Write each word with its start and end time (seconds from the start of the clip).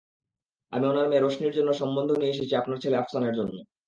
আমি 0.73 0.85
ওনার 0.87 1.07
মেয়ে 1.09 1.23
রশনির 1.23 1.55
জন্য 1.57 1.69
সম্বন্ধ 1.81 2.09
নিয়ে 2.13 2.33
এসেছি 2.35 2.53
আপনার 2.55 2.81
ছেলে 2.83 2.99
আফসানের 2.99 3.33
জন্য। 3.39 3.55